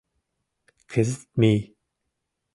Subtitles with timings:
[0.91, 1.59] Кызыт мий